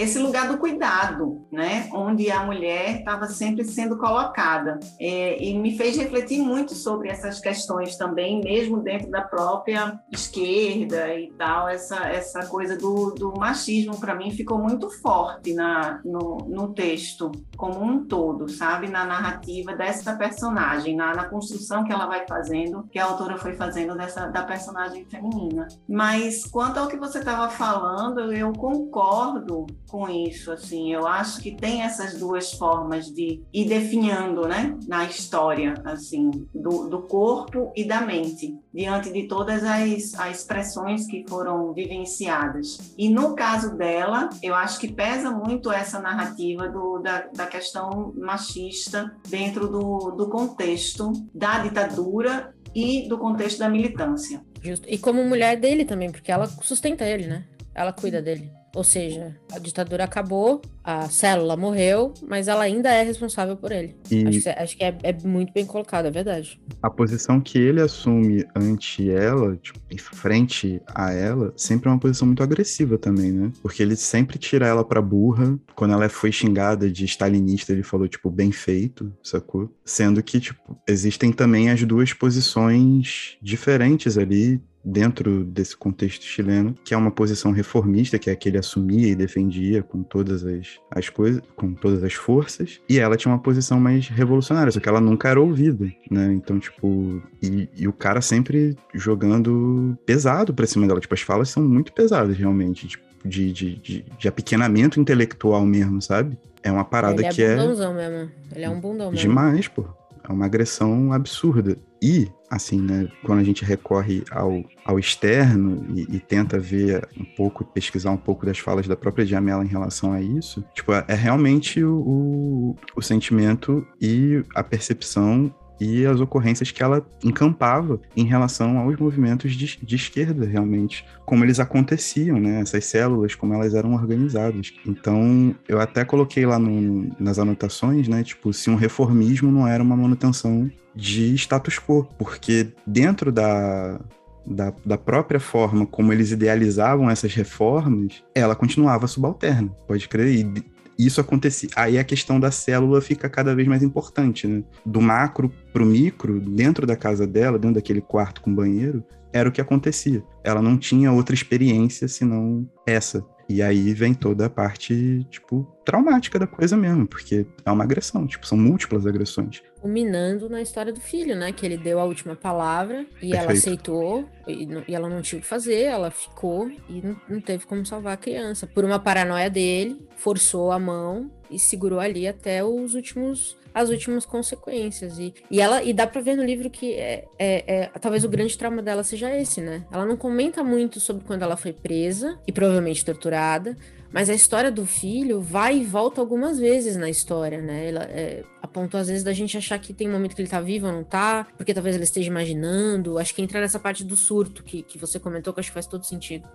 [0.00, 4.80] esse lugar do cuidado, né, onde a mulher estava sempre sendo colocada.
[4.98, 11.14] É, e me fez refletir muito sobre essas questões também, mesmo dentro da própria esquerda
[11.14, 16.38] e tal, essa, essa coisa do, do machismo, para mim, ficou muito forte na, no,
[16.48, 22.06] no texto como um todo, sabe, na narrativa dessa personagem, na, na construção que ela
[22.06, 25.68] vai fazendo, que a autora foi fazendo dessa, da personagem feminina.
[25.86, 31.54] Mas quanto ao que você estava falando, eu concordo com isso, assim, eu acho que
[31.54, 37.84] tem essas duas formas de ir definhando, né, na história, assim, do, do corpo e
[37.84, 42.94] da mente, diante de todas as, as pressões que foram vivenciadas.
[42.96, 48.12] E no caso dela, eu acho que pesa muito essa narrativa do, da, da questão
[48.16, 54.40] machista dentro do, do contexto da ditadura e do contexto da militância.
[54.62, 54.86] Justo.
[54.88, 57.44] E como mulher dele também, porque ela sustenta ele, né?
[57.74, 58.59] Ela cuida dele.
[58.74, 63.96] Ou seja, a ditadura acabou, a célula morreu, mas ela ainda é responsável por ele.
[64.10, 66.60] E acho que, acho que é, é, muito bem colocado, é verdade.
[66.82, 71.98] A posição que ele assume ante ela, tipo, em frente a ela, sempre é uma
[71.98, 73.52] posição muito agressiva também, né?
[73.62, 75.58] Porque ele sempre tira ela pra burra.
[75.74, 79.70] Quando ela foi xingada de stalinista, ele falou, tipo, bem feito, sacou?
[79.84, 86.94] Sendo que, tipo, existem também as duas posições diferentes ali, dentro desse contexto chileno, que
[86.94, 90.78] é uma posição reformista, que é a que ele assumia e defendia com todas as,
[90.90, 94.88] as coisas, com todas as forças, e ela tinha uma posição mais revolucionária, só que
[94.88, 96.32] ela nunca era ouvida, né?
[96.32, 101.50] Então, tipo, e, e o cara sempre jogando pesado pra cima dela, tipo, as falas
[101.50, 106.38] são muito pesadas, realmente, tipo, de, de, de, de apequenamento intelectual mesmo, sabe?
[106.62, 107.56] É uma parada ele é que é.
[107.56, 108.30] Mesmo.
[108.54, 109.28] Ele é um bundão mesmo.
[109.28, 109.86] Demais, pô.
[110.28, 111.76] É uma agressão absurda.
[112.02, 117.24] E, assim, né, quando a gente recorre ao, ao externo e, e, tenta ver um
[117.36, 121.14] pouco, pesquisar um pouco das falas da própria Diamela em relação a isso, tipo, é
[121.14, 128.24] realmente o, o, o sentimento e a percepção e as ocorrências que ela encampava em
[128.24, 132.60] relação aos movimentos de, de, esquerda, realmente, como eles aconteciam, né?
[132.60, 134.72] Essas células, como elas eram organizadas.
[134.86, 138.22] Então, eu até coloquei lá no, nas anotações, né?
[138.22, 144.00] Tipo, se um reformismo não era uma manutenção de status quo, porque dentro da,
[144.46, 150.34] da, da, própria forma como eles idealizavam essas reformas, ela continuava subalterna, pode crer.
[150.34, 150.64] E
[151.06, 151.68] isso acontecia.
[151.76, 154.62] Aí a questão da célula fica cada vez mais importante, né?
[154.84, 159.52] Do macro pro micro, dentro da casa dela, dentro daquele quarto com banheiro, era o
[159.52, 160.22] que acontecia.
[160.42, 163.24] Ela não tinha outra experiência senão essa.
[163.48, 168.24] E aí vem toda a parte, tipo, traumática da coisa mesmo, porque é uma agressão,
[168.24, 169.60] tipo, são múltiplas agressões.
[169.80, 171.52] Culminando na história do filho, né?
[171.52, 173.36] Que ele deu a última palavra e Perfeito.
[173.36, 177.40] ela aceitou, e, e, ela não tinha o que fazer, ela ficou e não, não
[177.40, 178.66] teve como salvar a criança.
[178.66, 184.26] Por uma paranoia dele, forçou a mão e segurou ali até os últimos as últimas
[184.26, 185.18] consequências.
[185.18, 188.28] E, e ela e dá para ver no livro que é, é, é, talvez o
[188.28, 189.84] grande trauma dela seja esse, né?
[189.90, 193.76] Ela não comenta muito sobre quando ela foi presa e provavelmente torturada,
[194.12, 197.88] mas a história do filho vai e volta algumas vezes na história, né?
[197.88, 200.60] Ela é, apontou às vezes da gente achar que tem um momento que ele tá
[200.60, 203.18] vivo ou não tá, porque talvez ele esteja imaginando.
[203.18, 205.86] Acho que entrar nessa parte do surto que, que você comentou, que acho que faz
[205.86, 206.48] todo sentido.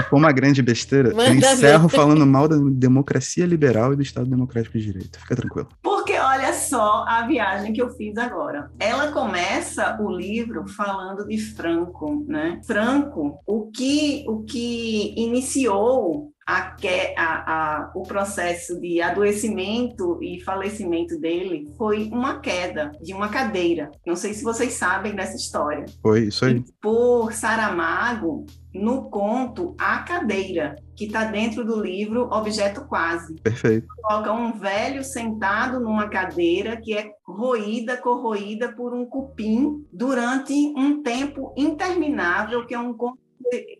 [0.08, 1.96] For uma grande besteira, Manda eu encerro ver.
[1.96, 5.20] falando mal da democracia liberal e do Estado Democrático de Direito.
[5.20, 5.68] Fica tranquilo.
[5.82, 8.70] Porque olha só a viagem que eu fiz agora.
[8.78, 12.60] Ela começa o livro falando de Franco, né?
[12.66, 16.74] Franco, o que, o que iniciou a,
[17.16, 23.90] a, a, o processo de adoecimento e falecimento dele foi uma queda de uma cadeira.
[24.04, 25.86] Não sei se vocês sabem dessa história.
[26.02, 26.56] Foi isso aí.
[26.56, 33.34] E por Saramago, no conto A Cadeira, que está dentro do livro Objeto Quase.
[33.36, 33.86] Perfeito.
[34.02, 41.02] Coloca um velho sentado numa cadeira que é roída, corroída por um cupim durante um
[41.02, 43.18] tempo interminável, que é um conto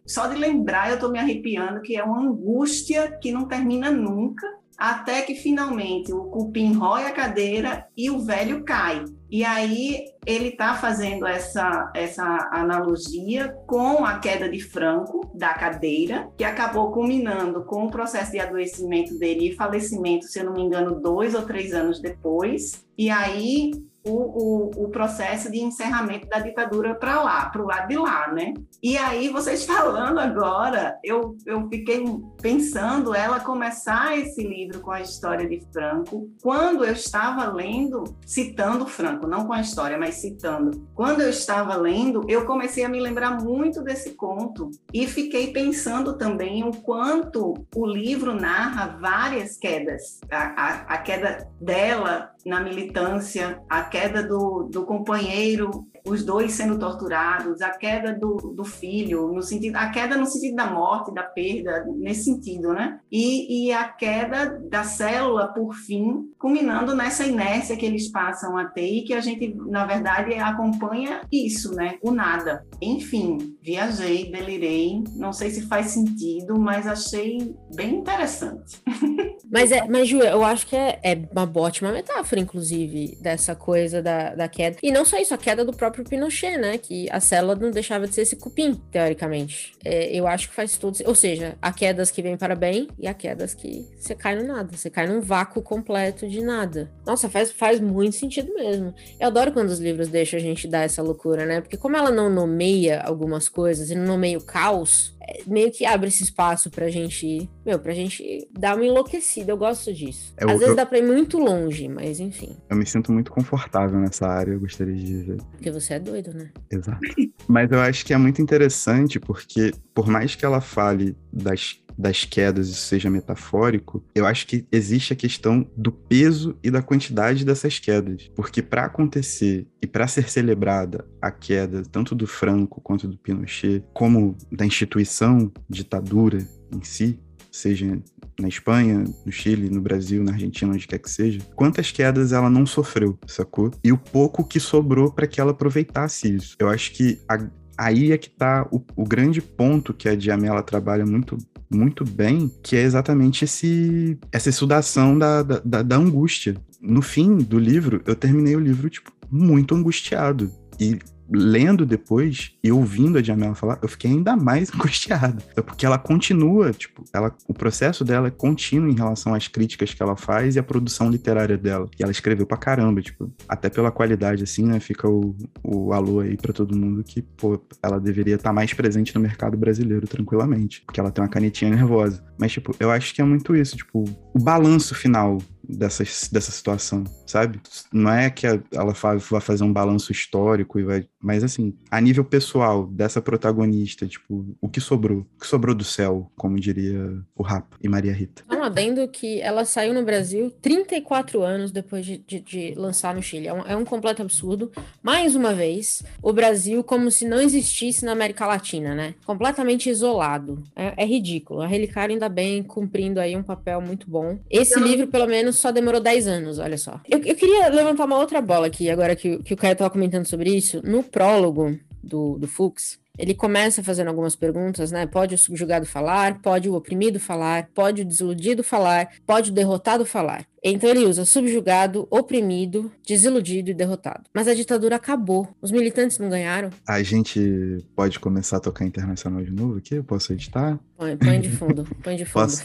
[0.07, 4.46] só de lembrar eu estou me arrepiando, que é uma angústia que não termina nunca,
[4.81, 9.05] até que finalmente o cupim rói a cadeira e o velho cai.
[9.31, 16.31] E aí ele está fazendo essa, essa analogia com a queda de Franco da cadeira,
[16.37, 20.62] que acabou culminando com o processo de adoecimento dele e falecimento, se eu não me
[20.62, 22.85] engano, dois ou três anos depois.
[22.97, 23.73] E aí
[24.04, 28.32] o, o, o, processo de encerramento da ditadura para lá, para o lado de lá,
[28.32, 28.54] né?
[28.82, 32.04] E aí, vocês falando agora, eu, eu fiquei
[32.40, 38.86] pensando ela começar esse livro com a história de Franco, quando eu estava lendo, citando
[38.86, 40.88] Franco, não com a história, mas citando.
[40.94, 46.16] Quando eu estava lendo, eu comecei a me lembrar muito desse conto e fiquei pensando
[46.16, 50.20] também o quanto o livro narra várias quedas.
[50.30, 56.78] A, a, a queda dela na militância, a queda do, do companheiro os dois sendo
[56.78, 61.22] torturados, a queda do, do filho, no sentido, a queda no sentido da morte, da
[61.22, 63.00] perda, nesse sentido, né?
[63.10, 68.64] E, e a queda da célula, por fim, culminando nessa inércia que eles passam a
[68.64, 71.98] ter e que a gente, na verdade, acompanha isso, né?
[72.02, 72.66] O nada.
[72.80, 78.80] Enfim, viajei, delirei, não sei se faz sentido, mas achei bem interessante.
[79.50, 84.00] Mas, é, mas Ju, eu acho que é, é uma ótima metáfora, inclusive, dessa coisa
[84.00, 84.76] da, da queda.
[84.80, 86.79] E não só isso, a queda do próprio Pinochet, né?
[86.79, 89.72] Que a célula não deixava de ser esse cupim, teoricamente.
[89.85, 90.98] É, eu acho que faz tudo.
[91.07, 94.46] Ou seja, há quedas que vêm para bem e há quedas que você cai no
[94.46, 94.76] nada.
[94.76, 96.90] Você cai num vácuo completo de nada.
[97.07, 98.94] Nossa, faz, faz muito sentido mesmo.
[99.18, 101.61] Eu adoro quando os livros deixam a gente dar essa loucura, né?
[101.61, 105.14] Porque como ela não nomeia algumas coisas e não nomeia o caos,
[105.46, 109.52] meio que abre esse espaço pra gente, meu, pra gente dar uma enlouquecida.
[109.52, 110.35] Eu gosto disso.
[110.37, 112.56] É, Às eu, vezes dá pra ir muito longe, mas enfim.
[112.68, 115.37] Eu me sinto muito confortável nessa área, eu gostaria de dizer.
[115.52, 116.50] Porque você é doido, né?
[116.70, 117.00] Exato.
[117.48, 122.24] mas eu acho que é muito interessante porque, por mais que ela fale das das
[122.24, 127.44] quedas isso seja metafórico, eu acho que existe a questão do peso e da quantidade
[127.44, 128.28] dessas quedas.
[128.34, 133.84] Porque para acontecer e para ser celebrada a queda tanto do Franco quanto do Pinochet,
[133.92, 136.38] como da instituição ditadura
[136.74, 137.18] em si,
[137.50, 138.00] seja
[138.40, 142.48] na Espanha, no Chile, no Brasil, na Argentina, onde quer que seja, quantas quedas ela
[142.48, 143.70] não sofreu, sacou?
[143.84, 146.56] E o pouco que sobrou para que ela aproveitasse isso.
[146.58, 147.38] Eu acho que a,
[147.76, 151.38] aí é que tá o, o, grande ponto que a Diamela trabalha muito
[151.70, 156.56] muito bem, que é exatamente esse, essa estudação da, da, da angústia.
[156.80, 160.50] No fim do livro, eu terminei o livro, tipo, muito angustiado.
[160.78, 160.98] E
[161.33, 165.43] lendo depois e ouvindo a Jamela falar, eu fiquei ainda mais angustiado.
[165.57, 169.95] É porque ela continua, tipo, ela, o processo dela é contínuo em relação às críticas
[169.95, 171.88] que ela faz e à produção literária dela.
[171.99, 174.81] E ela escreveu pra caramba, tipo, até pela qualidade, assim, né?
[174.81, 178.73] Fica o, o alô aí pra todo mundo que, pô, ela deveria estar tá mais
[178.73, 182.25] presente no mercado brasileiro tranquilamente, porque ela tem uma canetinha nervosa.
[182.38, 185.38] Mas, tipo, eu acho que é muito isso, tipo, o balanço final
[185.76, 187.61] dessa, dessa situação, sabe?
[187.92, 191.06] Não é que ela vai fazer um balanço histórico e vai.
[191.22, 195.26] Mas assim, a nível pessoal dessa protagonista, tipo, o que sobrou?
[195.37, 198.44] O que sobrou do céu, como diria o Rapa e Maria Rita.
[198.70, 203.48] Adendo que ela saiu no Brasil 34 anos depois de, de, de lançar no Chile.
[203.48, 204.70] É um, é um completo absurdo.
[205.02, 209.14] Mais uma vez, o Brasil como se não existisse na América Latina, né?
[209.26, 210.62] Completamente isolado.
[210.76, 211.61] É, é ridículo.
[211.61, 214.38] A Relicário ainda bem cumprindo aí um papel muito bom.
[214.48, 217.00] Esse livro, pelo menos, só demorou 10 anos, olha só.
[217.09, 220.26] Eu, eu queria levantar uma outra bola aqui, agora que, que o Caio estava comentando
[220.26, 220.80] sobre isso.
[220.85, 225.07] No prólogo do, do Fux, ele começa fazendo algumas perguntas, né?
[225.07, 230.07] Pode o subjugado falar, pode o oprimido falar, pode o desiludido falar, pode o derrotado
[230.07, 230.46] falar.
[230.62, 234.25] Então ele usa subjugado, oprimido, desiludido e derrotado.
[234.33, 235.49] Mas a ditadura acabou.
[235.61, 236.70] Os militantes não ganharam.
[236.87, 239.96] A gente pode começar a tocar internacional de novo aqui?
[239.96, 240.79] Eu posso editar?
[240.96, 242.42] Põe, põe de fundo, põe de fundo.
[242.44, 242.62] Posso,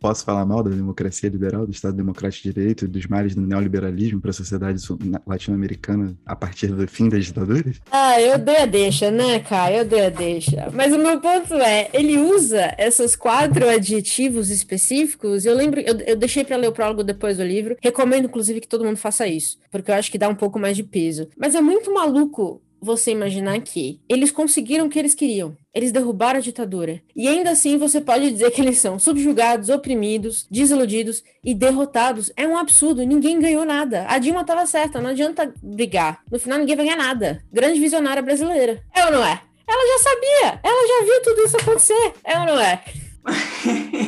[0.00, 3.42] posso falar mal da democracia liberal, do Estado Democrático de Direito e dos males do
[3.42, 4.82] neoliberalismo para a sociedade
[5.24, 7.80] latino-americana a partir do fim das ditaduras?
[7.92, 9.76] Ah, eu dei a deixa, né, cara?
[9.76, 10.68] Eu dei a deixa.
[10.72, 15.44] Mas o meu ponto é, ele usa esses quatro adjetivos específicos.
[15.44, 17.76] Eu lembro, eu, eu deixei para ler o prólogo depois do livro.
[17.80, 20.76] Recomendo, inclusive, que todo mundo faça isso, porque eu acho que dá um pouco mais
[20.76, 21.28] de peso.
[21.36, 25.56] Mas é muito maluco você imaginar que eles conseguiram o que eles queriam.
[25.74, 27.02] Eles derrubaram a ditadura.
[27.14, 32.30] E ainda assim você pode dizer que eles são subjugados, oprimidos, desiludidos e derrotados.
[32.36, 33.04] É um absurdo.
[33.04, 34.06] Ninguém ganhou nada.
[34.08, 35.00] A Dilma estava certa.
[35.00, 36.22] Não adianta brigar.
[36.30, 37.42] No final ninguém vai ganhar nada.
[37.52, 38.82] Grande visionária brasileira.
[38.94, 39.42] É ou não é?
[39.68, 40.60] Ela já sabia.
[40.62, 42.12] Ela já viu tudo isso acontecer.
[42.24, 42.82] É ou não é?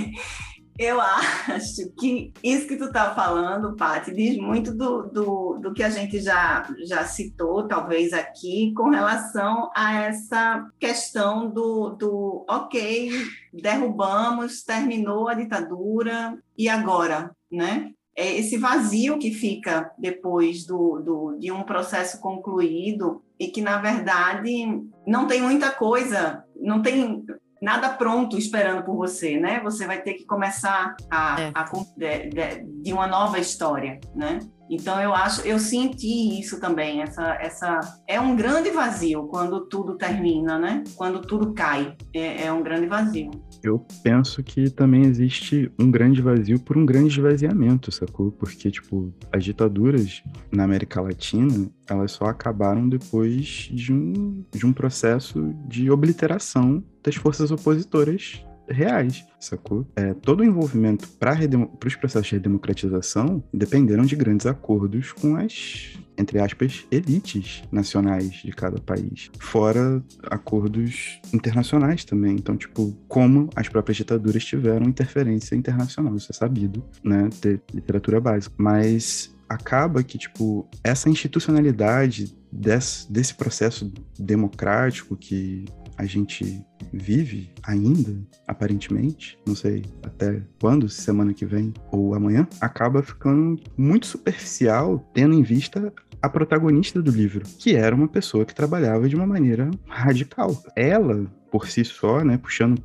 [0.79, 5.83] Eu acho que isso que tu está falando, Paty, diz muito do, do, do que
[5.83, 13.11] a gente já, já citou, talvez aqui, com relação a essa questão do, do ok,
[13.53, 17.91] derrubamos, terminou a ditadura, e agora, né?
[18.17, 23.79] É esse vazio que fica depois do, do, de um processo concluído e que, na
[23.79, 24.51] verdade,
[25.07, 27.25] não tem muita coisa, não tem
[27.61, 29.61] nada pronto esperando por você, né?
[29.63, 31.53] Você vai ter que começar a, é.
[31.55, 31.65] a
[31.97, 34.41] de, de, de, uma nova história, né?
[34.71, 37.03] Então eu acho, eu senti isso também.
[37.03, 40.85] Essa, essa é um grande vazio quando tudo termina, né?
[40.95, 43.31] Quando tudo cai, é, é um grande vazio.
[43.63, 48.31] Eu penso que também existe um grande vazio por um grande esvaziamento, sacou?
[48.31, 54.73] Porque, tipo, as ditaduras na América Latina, elas só acabaram depois de um, de um
[54.73, 59.87] processo de obliteração das forças opositoras reais, sacou?
[59.97, 61.39] É, todo o envolvimento para
[61.87, 68.51] os processos de redemocratização dependeram de grandes acordos com as entre aspas, elites nacionais de
[68.51, 72.33] cada país, fora acordos internacionais também.
[72.33, 78.21] Então, tipo, como as próprias ditaduras tiveram interferência internacional, isso é sabido, né, de literatura
[78.21, 78.53] básica.
[78.59, 85.67] Mas acaba que, tipo, essa institucionalidade desse, desse processo democrático que
[85.99, 93.03] a gente vive ainda, aparentemente, não sei até quando, semana que vem ou amanhã, acaba
[93.03, 95.93] ficando muito superficial, tendo em vista
[96.23, 100.63] a protagonista do livro, que era uma pessoa que trabalhava de uma maneira radical.
[100.75, 102.81] Ela, por si só, né, puxando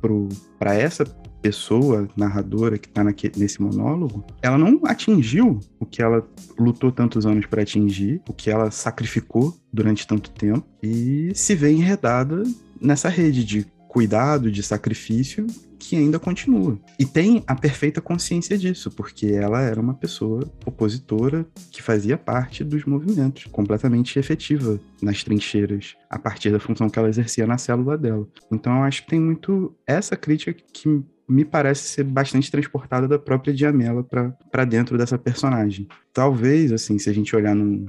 [0.58, 1.04] para essa
[1.44, 3.04] pessoa narradora que está
[3.36, 6.26] nesse monólogo, ela não atingiu o que ela
[6.58, 11.70] lutou tantos anos para atingir, o que ela sacrificou durante tanto tempo e se vê
[11.70, 12.42] enredada
[12.80, 15.46] nessa rede de cuidado, de sacrifício
[15.78, 16.78] que ainda continua.
[16.98, 22.64] E tem a perfeita consciência disso, porque ela era uma pessoa opositora que fazia parte
[22.64, 27.98] dos movimentos, completamente efetiva nas trincheiras, a partir da função que ela exercia na célula
[27.98, 28.26] dela.
[28.50, 33.18] Então eu acho que tem muito essa crítica que me parece ser bastante transportada da
[33.18, 35.86] própria Diamela para dentro dessa personagem.
[36.12, 37.86] Talvez, assim, se a gente olhar num,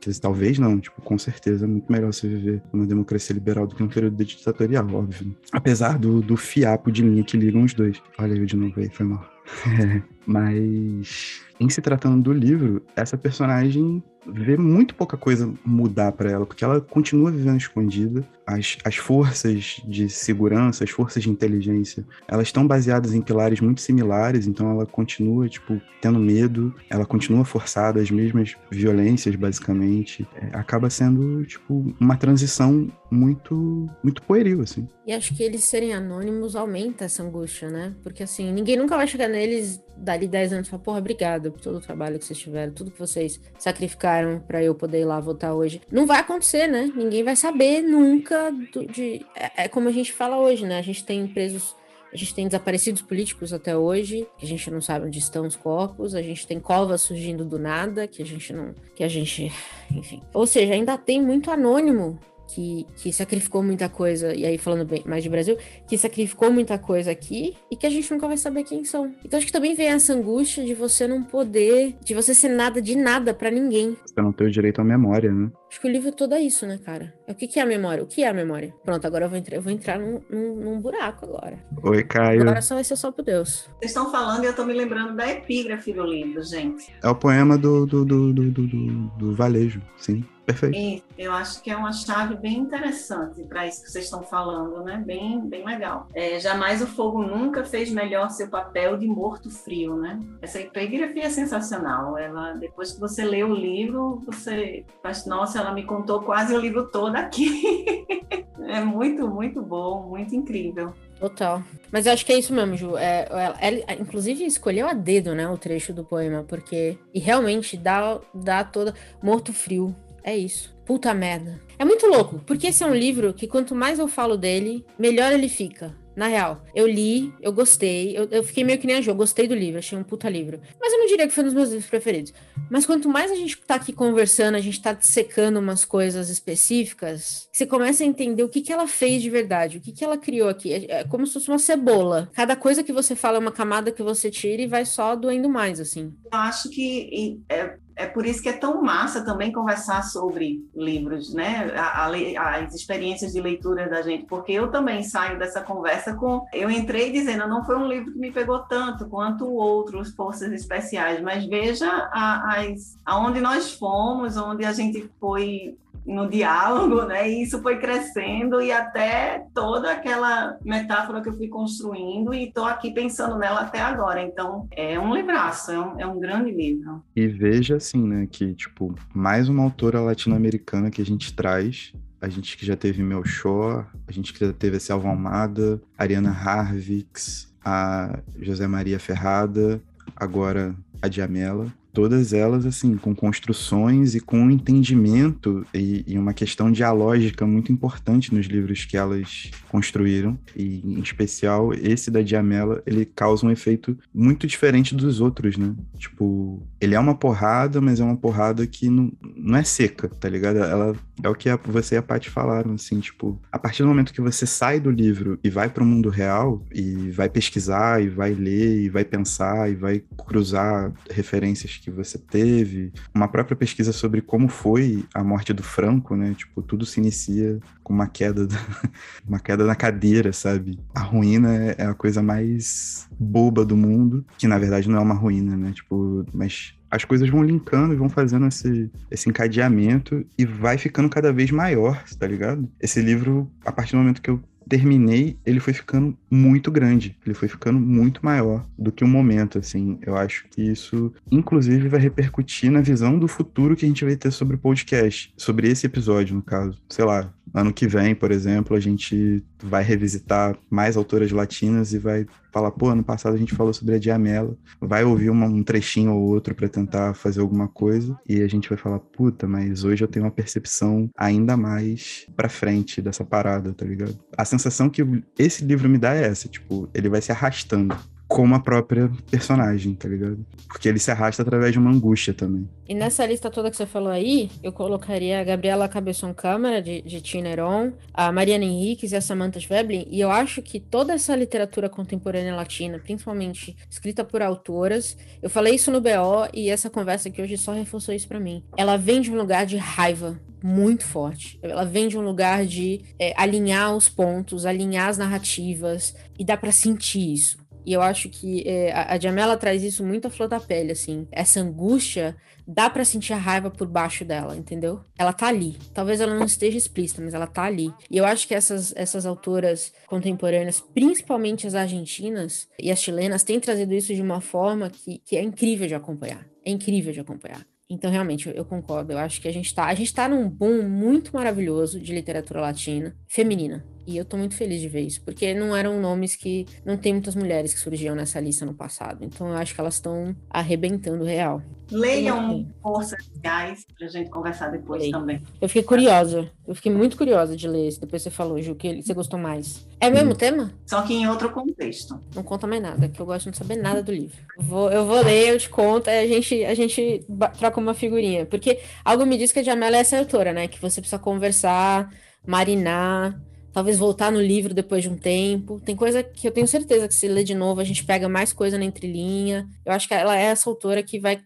[0.00, 3.74] numa talvez não, tipo, com certeza é muito melhor você viver numa democracia liberal do
[3.74, 5.36] que um período ditatorial, óbvio.
[5.52, 8.00] Apesar do, do fiapo de linha que ligam os dois.
[8.18, 9.24] Olha eu de novo aí, foi mal.
[10.26, 16.46] Mas, em se tratando do livro, essa personagem vê muito pouca coisa mudar para ela,
[16.46, 18.26] porque ela continua vivendo escondida.
[18.46, 23.80] As, as forças de segurança, as forças de inteligência, elas estão baseadas em pilares muito
[23.80, 30.26] similares, então ela continua, tipo, tendo medo, ela continua forçada às mesmas violências, basicamente.
[30.34, 34.88] É, acaba sendo, tipo, uma transição muito, muito pueril, assim.
[35.06, 37.94] E acho que eles serem anônimos aumenta essa angústia, né?
[38.02, 41.60] Porque, assim, ninguém nunca vai chegar neles dali 10 anos e falar, porra, obrigado por
[41.60, 45.20] todo o trabalho que vocês tiveram, tudo que vocês sacrificaram para eu poder ir lá
[45.20, 45.80] votar hoje.
[45.90, 46.90] Não vai acontecer, né?
[46.94, 49.24] Ninguém vai saber nunca do, de.
[49.34, 50.78] É, é, como a gente fala hoje, né?
[50.78, 51.76] A gente tem presos.
[52.12, 55.56] A gente tem desaparecidos políticos até hoje, que a gente não sabe onde estão os
[55.56, 58.74] corpos, a gente tem covas surgindo do nada, que a gente não.
[58.94, 59.52] que a gente.
[59.94, 60.22] Enfim.
[60.32, 62.18] Ou seja, ainda tem muito anônimo
[62.48, 66.78] que, que sacrificou muita coisa, e aí falando bem mais de Brasil, que sacrificou muita
[66.78, 69.12] coisa aqui e que a gente nunca vai saber quem são.
[69.24, 72.80] Então acho que também vem essa angústia de você não poder, de você ser nada
[72.80, 73.96] de nada para ninguém.
[74.06, 75.50] Você não ter o direito à memória, né?
[75.68, 77.14] Acho que o livro todo é isso, né, cara?
[77.26, 78.02] É o que, que é a memória?
[78.02, 78.74] O que é a memória?
[78.84, 81.58] Pronto, agora eu vou entrar, eu vou entrar num, num, num buraco agora.
[81.82, 82.40] Oi, Caio.
[82.42, 83.68] Agora só vai ser só por Deus.
[83.78, 86.92] Vocês estão falando e eu tô me lembrando da epígrafe do livro, gente.
[87.02, 90.24] É o poema do, do, do, do, do, do Valejo, sim.
[90.48, 90.78] Perfeito.
[90.78, 94.82] E eu acho que é uma chave bem interessante para isso que vocês estão falando,
[94.82, 94.96] né?
[95.04, 96.08] Bem, bem legal.
[96.14, 100.18] É, jamais o fogo nunca fez melhor seu papel de morto frio, né?
[100.40, 102.16] Essa epigrafia é sensacional.
[102.16, 106.60] Ela, depois que você lê o livro, você faz, nossa, ela me contou quase o
[106.60, 108.06] livro todo aqui.
[108.66, 110.92] é muito, muito bom, muito incrível.
[111.18, 111.62] Total.
[111.90, 112.96] Mas eu acho que é isso mesmo, Ju.
[112.96, 116.96] É, ela, ela, inclusive, escolheu a dedo, né, o trecho do poema, porque.
[117.12, 118.94] E realmente dá, dá toda.
[119.22, 119.94] Morto frio.
[120.22, 120.76] É isso.
[120.84, 121.60] Puta merda.
[121.78, 125.32] É muito louco, porque esse é um livro que quanto mais eu falo dele, melhor
[125.32, 125.94] ele fica.
[126.18, 129.46] Na real, eu li, eu gostei, eu, eu fiquei meio que nem a Jo, gostei
[129.46, 130.60] do livro, achei um puta livro.
[130.80, 132.32] Mas eu não diria que foi um dos meus livros preferidos.
[132.68, 137.48] Mas quanto mais a gente tá aqui conversando, a gente tá secando umas coisas específicas,
[137.52, 140.18] você começa a entender o que, que ela fez de verdade, o que, que ela
[140.18, 140.72] criou aqui.
[140.72, 142.28] É, é como se fosse uma cebola.
[142.34, 145.48] Cada coisa que você fala é uma camada que você tira e vai só doendo
[145.48, 146.12] mais, assim.
[146.32, 151.34] Eu acho que é, é por isso que é tão massa também conversar sobre livros,
[151.34, 151.72] né?
[151.76, 156.46] A, a, as experiências de leitura da gente, porque eu também saio dessa conversa com.
[156.52, 161.20] Eu entrei dizendo, não foi um livro que me pegou tanto quanto outros Forças Especiais,
[161.20, 165.76] mas veja a, as, aonde nós fomos, onde a gente foi
[166.08, 167.30] no diálogo, né?
[167.30, 172.64] E isso foi crescendo e até toda aquela metáfora que eu fui construindo e estou
[172.64, 174.22] aqui pensando nela até agora.
[174.22, 177.02] Então, é um livraço, é um, é um grande livro.
[177.14, 182.28] E veja assim, né, que tipo, mais uma autora latino-americana que a gente traz a
[182.28, 187.54] gente que já teve Melchor, a gente que já teve a Selva Almada, Ariana Harvix,
[187.64, 189.80] a José Maria Ferrada,
[190.16, 196.34] agora a Diamela, todas elas assim com construções e com um entendimento e, e, uma
[196.34, 200.38] questão dialógica muito importante nos livros que elas construíram.
[200.54, 205.74] E em especial esse da Diamela ele causa um efeito muito diferente dos outros né?
[205.96, 210.28] Tipo ele é uma porrada mas é uma porrada que não, não é seca tá
[210.28, 210.58] ligado?
[210.58, 214.12] Ela é o que você e a Paty falaram assim tipo a partir do momento
[214.12, 218.08] que você sai do livro e vai para o mundo real e vai pesquisar e
[218.08, 223.92] vai ler e vai pensar e vai cruzar referências que você teve, uma própria pesquisa
[223.92, 226.34] sobre como foi a morte do Franco, né?
[226.36, 228.56] Tipo, tudo se inicia com uma queda, da...
[229.26, 230.78] uma queda na cadeira, sabe?
[230.94, 235.02] A ruína é, é a coisa mais boba do mundo, que na verdade não é
[235.02, 235.72] uma ruína, né?
[235.72, 241.08] Tipo, mas as coisas vão linkando e vão fazendo esse, esse encadeamento e vai ficando
[241.08, 242.68] cada vez maior, tá ligado?
[242.80, 247.34] Esse livro, a partir do momento que eu terminei, ele foi ficando muito grande, ele
[247.34, 249.98] foi ficando muito maior do que o momento, assim.
[250.02, 254.16] Eu acho que isso, inclusive, vai repercutir na visão do futuro que a gente vai
[254.16, 256.80] ter sobre o podcast, sobre esse episódio, no caso.
[256.88, 261.98] Sei lá, ano que vem, por exemplo, a gente vai revisitar mais autoras latinas e
[261.98, 265.62] vai falar, pô, ano passado a gente falou sobre a Diamela, vai ouvir uma, um
[265.62, 269.84] trechinho ou outro para tentar fazer alguma coisa e a gente vai falar, puta, mas
[269.84, 274.18] hoje eu tenho uma percepção ainda mais para frente dessa parada, tá ligado?
[274.36, 275.04] A sensação que
[275.38, 277.96] esse livro me dá é essa, tipo, ele vai se arrastando
[278.28, 280.44] como a própria personagem, tá ligado?
[280.68, 282.68] Porque ele se arrasta através de uma angústia também.
[282.86, 287.00] E nessa lista toda que você falou aí, eu colocaria a Gabriela Cabeção Câmara, de,
[287.00, 291.34] de Tineron, a Mariana Henriques e a Samantha Schweblin, e eu acho que toda essa
[291.34, 297.30] literatura contemporânea latina, principalmente escrita por autoras, eu falei isso no BO e essa conversa
[297.30, 298.62] aqui hoje só reforçou isso para mim.
[298.76, 301.58] Ela vem de um lugar de raiva, muito forte.
[301.62, 306.56] Ela vem de um lugar de é, alinhar os pontos, alinhar as narrativas, e dá
[306.56, 307.57] para sentir isso.
[307.84, 311.26] E eu acho que é, a, Jamela traz isso muito à flor da pele, assim.
[311.30, 315.00] Essa angústia, dá para sentir a raiva por baixo dela, entendeu?
[315.18, 315.76] Ela tá ali.
[315.94, 317.92] Talvez ela não esteja explícita, mas ela tá ali.
[318.10, 323.58] E eu acho que essas, essas autoras contemporâneas, principalmente as argentinas e as chilenas, têm
[323.58, 326.46] trazido isso de uma forma que, que é incrível de acompanhar.
[326.64, 327.66] É incrível de acompanhar.
[327.90, 329.12] Então, realmente, eu, eu, concordo.
[329.12, 332.60] Eu acho que a gente tá, a gente tá num boom muito maravilhoso de literatura
[332.60, 333.84] latina, feminina.
[334.08, 336.64] E eu tô muito feliz de ver isso, porque não eram nomes que.
[336.82, 339.22] Não tem muitas mulheres que surgiam nessa lista no passado.
[339.22, 341.60] Então eu acho que elas estão arrebentando real.
[341.90, 345.12] Leiam Forças Reais pra gente conversar depois Leio.
[345.12, 345.42] também.
[345.60, 346.50] Eu fiquei curiosa.
[346.66, 348.00] Eu fiquei muito curiosa de ler isso.
[348.00, 349.86] Depois você falou, Ju, que você gostou mais.
[350.00, 350.36] É o mesmo hum.
[350.36, 350.72] tema?
[350.86, 352.18] Só que em outro contexto.
[352.34, 354.38] Não conta mais nada, que eu gosto de não saber nada do livro.
[354.56, 357.26] Eu vou, eu vou ler, eu te conto, a gente, a gente
[357.58, 358.46] troca uma figurinha.
[358.46, 360.66] Porque algo me diz que a Jamela é essa autora, né?
[360.66, 362.10] Que você precisa conversar,
[362.46, 363.38] marinar
[363.78, 365.80] talvez voltar no livro depois de um tempo.
[365.84, 368.52] Tem coisa que eu tenho certeza que se ler de novo a gente pega mais
[368.52, 369.68] coisa na entrelinha.
[369.86, 371.40] Eu acho que ela é essa autora que vai.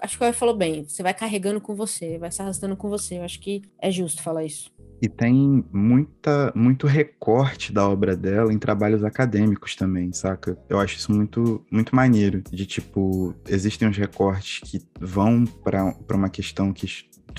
[0.00, 0.84] Acho que ela falou bem.
[0.84, 3.18] Você vai carregando com você, vai se arrastando com você.
[3.18, 4.72] Eu acho que é justo falar isso.
[5.02, 10.56] E tem muita, muito recorte da obra dela em trabalhos acadêmicos também, saca?
[10.68, 12.40] Eu acho isso muito, muito maneiro.
[12.52, 16.86] De tipo, existem uns recortes que vão para uma questão que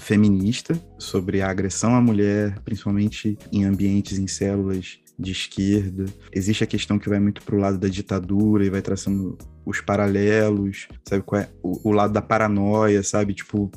[0.01, 6.05] feminista sobre a agressão à mulher, principalmente em ambientes, em células de esquerda.
[6.31, 9.81] Existe a questão que vai muito para o lado da ditadura e vai traçando os
[9.81, 13.33] paralelos, sabe qual é o, o, lado da paranoia, sabe?
[13.33, 13.71] Tipo,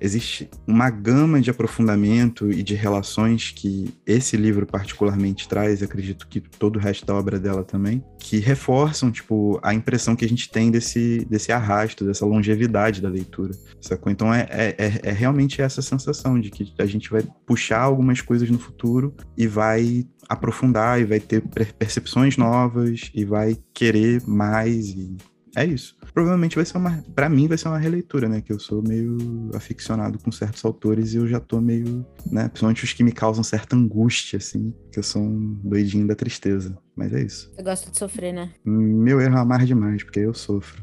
[0.00, 6.40] existe uma gama de aprofundamento e de relações que esse livro particularmente traz, acredito que
[6.40, 10.50] todo o resto da obra dela também, que reforçam, tipo, a impressão que a gente
[10.50, 14.10] tem desse, desse arrasto, dessa longevidade da leitura, sacou?
[14.10, 18.20] Então é, é, é, é realmente essa sensação de que a gente vai puxar algumas
[18.20, 21.42] coisas no futuro e vai aprofundar e vai ter
[21.78, 25.16] percepções novas e vai querer mais e
[25.56, 25.96] é isso.
[26.12, 29.50] Provavelmente vai ser uma, para mim vai ser uma releitura, né, que eu sou meio
[29.54, 33.42] aficionado com certos autores e eu já tô meio, né, principalmente os que me causam
[33.42, 37.52] certa angústia assim, que eu sou um doidinho da tristeza, mas é isso.
[37.54, 38.50] Você gosta de sofrer, né?
[38.64, 40.82] Meu erro é amar demais, porque eu sofro.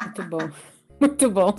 [0.00, 0.50] Muito bom.
[1.02, 1.52] Muito bom.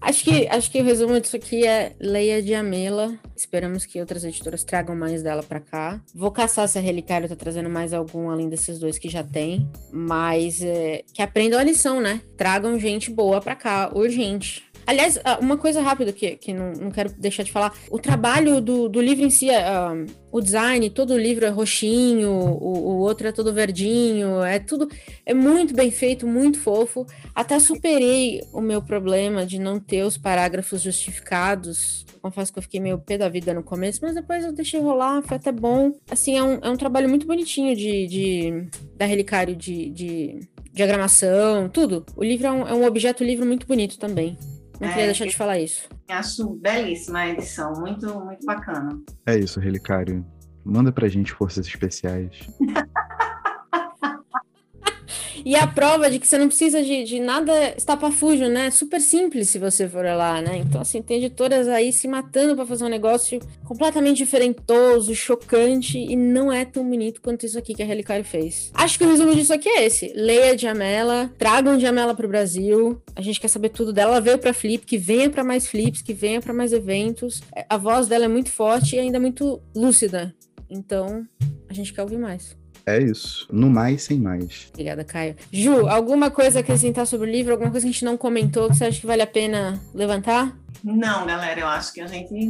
[0.00, 3.18] Acho que, acho que o resumo disso aqui é Leia de Amela.
[3.34, 6.00] Esperamos que outras editoras tragam mais dela para cá.
[6.14, 9.68] Vou caçar se a Relicário tá trazendo mais algum além desses dois que já tem.
[9.90, 12.20] Mas é, que aprendam a lição, né?
[12.36, 14.62] Tragam gente boa para cá, urgente.
[14.86, 17.74] Aliás, ah, uma coisa rápida que, que não, não quero deixar de falar.
[17.90, 22.30] O trabalho do, do livro em si, uh, o design, todo o livro é roxinho,
[22.30, 24.88] o, o outro é todo verdinho, é tudo...
[25.24, 27.04] É muito bem feito, muito fofo.
[27.34, 32.06] Até superei o meu problema de não ter os parágrafos justificados.
[32.22, 35.20] Confesso que eu fiquei meio pé da vida no começo, mas depois eu deixei rolar,
[35.22, 35.92] foi até bom.
[36.08, 40.40] Assim, é um, é um trabalho muito bonitinho de, de da Relicário de, de
[40.72, 42.04] diagramação, tudo.
[42.14, 44.38] O livro é um, é um objeto livro muito bonito também.
[44.80, 45.88] Não é, queria deixar de falar isso.
[46.08, 48.88] Acho belíssima a edição, muito, muito bacana.
[49.26, 50.24] É isso, Relicário.
[50.64, 52.38] Manda pra gente forças especiais.
[55.44, 58.70] E a prova de que você não precisa de, de nada estapafúgio, né?
[58.70, 60.58] Super simples se você for lá, né?
[60.58, 66.16] Então, assim, tem editoras aí se matando para fazer um negócio completamente diferentoso, chocante e
[66.16, 68.70] não é tão bonito quanto isso aqui que a Relicário fez.
[68.74, 70.12] Acho que o resumo disso aqui é esse.
[70.14, 73.00] Leia Diamela, tragam Diamela pro Brasil.
[73.14, 74.12] A gente quer saber tudo dela.
[74.12, 77.42] Ela veio pra Flip, que venha para mais flips, que venha para mais eventos.
[77.68, 80.34] A voz dela é muito forte e ainda muito lúcida.
[80.70, 81.26] Então,
[81.68, 82.56] a gente quer ouvir mais.
[82.86, 83.48] É isso.
[83.50, 84.68] No mais, sem mais.
[84.70, 85.34] Obrigada, Caio.
[85.50, 87.52] Ju, alguma coisa a acrescentar sobre o livro?
[87.52, 90.56] Alguma coisa que a gente não comentou que você acha que vale a pena levantar?
[90.84, 92.48] Não, galera, eu acho que a gente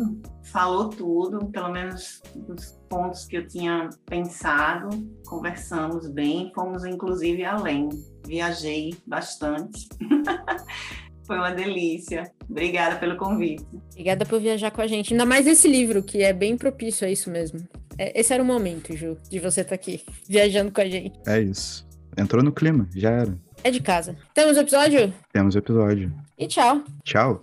[0.53, 4.91] falou tudo, pelo menos dos pontos que eu tinha pensado,
[5.27, 7.89] conversamos bem, fomos inclusive além.
[8.27, 9.89] Viajei bastante.
[11.27, 12.31] Foi uma delícia.
[12.49, 13.67] Obrigada pelo convite.
[13.93, 15.13] Obrigada por viajar com a gente.
[15.13, 17.67] Ainda mais esse livro, que é bem propício a isso mesmo.
[17.99, 21.19] É, esse era o momento, Ju, de você estar tá aqui, viajando com a gente.
[21.27, 21.87] É isso.
[22.17, 23.39] Entrou no clima, já era.
[23.65, 24.17] É de casa.
[24.33, 25.13] Temos episódio?
[25.33, 26.13] Temos episódio.
[26.39, 26.83] E tchau.
[27.05, 27.43] Tchau.